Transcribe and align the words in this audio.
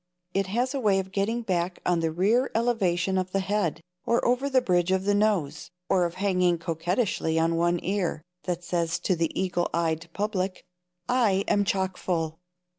It 0.33 0.47
has 0.47 0.73
a 0.73 0.79
way 0.79 0.97
of 0.97 1.11
getting 1.11 1.43
back 1.43 1.77
on 1.85 1.99
the 1.99 2.09
rear 2.11 2.49
elevation 2.55 3.19
of 3.19 3.33
the 3.33 3.39
head, 3.39 3.81
or 4.03 4.25
over 4.25 4.49
the 4.49 4.59
bridge 4.59 4.91
of 4.91 5.03
the 5.03 5.13
nose, 5.13 5.69
or 5.89 6.05
of 6.05 6.15
hanging 6.15 6.57
coquettishly 6.57 7.37
on 7.37 7.55
one 7.55 7.79
ear, 7.83 8.23
that 8.45 8.63
says 8.63 8.97
to 8.97 9.15
the 9.15 9.29
eagle 9.39 9.69
eyed 9.75 10.09
public: 10.11 10.65
"I 11.07 11.43
am 11.47 11.65
chockfull." 11.65 12.39